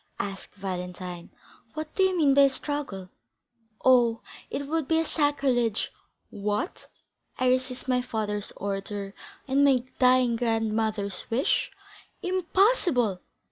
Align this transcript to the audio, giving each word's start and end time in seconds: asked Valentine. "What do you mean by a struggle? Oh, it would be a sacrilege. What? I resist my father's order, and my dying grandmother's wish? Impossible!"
asked 0.17 0.55
Valentine. 0.55 1.29
"What 1.75 1.93
do 1.93 2.01
you 2.01 2.17
mean 2.17 2.33
by 2.33 2.41
a 2.45 2.49
struggle? 2.49 3.09
Oh, 3.85 4.21
it 4.49 4.65
would 4.67 4.87
be 4.87 4.97
a 4.97 5.05
sacrilege. 5.05 5.91
What? 6.31 6.87
I 7.37 7.49
resist 7.49 7.87
my 7.87 8.01
father's 8.01 8.51
order, 8.55 9.13
and 9.47 9.63
my 9.63 9.83
dying 9.99 10.37
grandmother's 10.37 11.25
wish? 11.29 11.69
Impossible!" 12.23 13.21